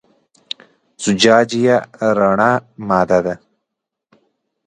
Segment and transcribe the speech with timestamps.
[1.03, 1.77] زجاجیه
[2.17, 2.51] رڼه
[2.87, 3.35] ماده ده.